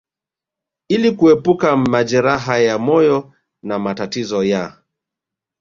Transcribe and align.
ili 0.87 1.11
kuepuka 1.11 1.77
majeraha 1.77 2.57
ya 2.57 2.77
moyo 2.77 3.33
na 3.63 3.79
matatizo 3.79 4.43
ya 4.43 4.77